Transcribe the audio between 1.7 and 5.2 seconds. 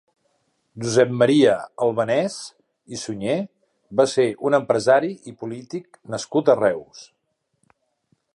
Albanès i Suñer va ser un empresari